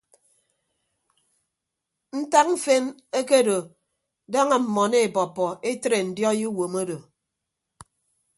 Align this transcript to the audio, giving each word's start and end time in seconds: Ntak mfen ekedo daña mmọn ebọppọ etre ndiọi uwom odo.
Ntak 2.19 2.47
mfen 2.53 2.85
ekedo 3.19 3.57
daña 4.31 4.57
mmọn 4.63 4.93
ebọppọ 5.05 5.45
etre 5.69 5.97
ndiọi 6.09 6.43
uwom 6.49 6.73
odo. 6.81 6.97